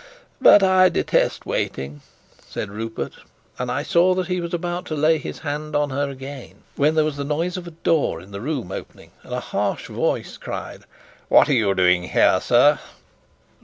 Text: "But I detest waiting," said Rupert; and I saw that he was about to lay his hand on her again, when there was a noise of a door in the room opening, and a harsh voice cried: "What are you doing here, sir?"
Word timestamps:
"But 0.41 0.63
I 0.63 0.89
detest 0.89 1.45
waiting," 1.45 2.01
said 2.47 2.71
Rupert; 2.71 3.17
and 3.59 3.69
I 3.69 3.83
saw 3.83 4.15
that 4.15 4.29
he 4.29 4.41
was 4.41 4.51
about 4.51 4.85
to 4.85 4.95
lay 4.95 5.19
his 5.19 5.37
hand 5.45 5.75
on 5.75 5.91
her 5.91 6.09
again, 6.09 6.63
when 6.75 6.95
there 6.95 7.05
was 7.05 7.19
a 7.19 7.23
noise 7.23 7.55
of 7.55 7.67
a 7.67 7.77
door 7.85 8.19
in 8.19 8.31
the 8.31 8.41
room 8.41 8.71
opening, 8.71 9.11
and 9.21 9.31
a 9.31 9.39
harsh 9.39 9.89
voice 9.89 10.37
cried: 10.37 10.85
"What 11.29 11.49
are 11.49 11.53
you 11.53 11.75
doing 11.75 12.01
here, 12.05 12.41
sir?" 12.41 12.79